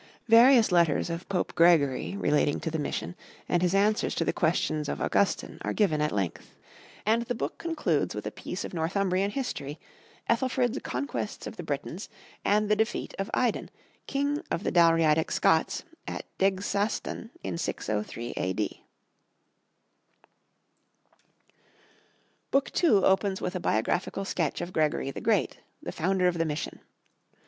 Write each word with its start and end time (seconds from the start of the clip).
Various 0.27 0.71
letters 0.71 1.11
of 1.11 1.29
Pope 1.29 1.53
Gregory 1.53 2.17
relating 2.17 2.59
to 2.61 2.71
the 2.71 2.79
mission 2.79 3.15
and 3.47 3.61
his 3.61 3.75
answers 3.75 4.15
to 4.15 4.25
the 4.25 4.33
questions 4.33 4.89
of 4.89 4.99
Augustine 4.99 5.59
are 5.61 5.73
given 5.73 6.01
at 6.01 6.11
length; 6.11 6.55
and 7.05 7.21
the 7.21 7.35
Book 7.35 7.59
concludes 7.59 8.15
with 8.15 8.25
a 8.25 8.31
piece 8.31 8.65
of 8.65 8.73
Northumbrian 8.73 9.29
history, 9.29 9.79
Ethelfrid's 10.27 10.79
conquests 10.79 11.45
of 11.45 11.55
the 11.55 11.61
Britons 11.61 12.09
and 12.43 12.67
the 12.67 12.75
defeat 12.75 13.13
of 13.19 13.29
Aedan, 13.35 13.69
king 14.07 14.41
of 14.49 14.63
the 14.63 14.71
Dalriadic 14.71 15.29
Scots, 15.31 15.83
at 16.07 16.25
Degsastan 16.39 17.29
in 17.43 17.59
603 17.59 18.33
A.D. 18.37 18.83
BOOK 22.49 22.69
II.—Book 22.69 22.83
II 22.83 22.89
opens 23.07 23.39
with 23.39 23.55
a 23.55 23.59
biographical 23.59 24.25
sketch 24.25 24.61
of 24.61 24.73
Gregory 24.73 25.11
the 25.11 25.21
Great, 25.21 25.59
the 25.83 25.91
founder 25.91 26.27
of 26.27 26.39
the 26.39 26.45
Mission. 26.45 26.79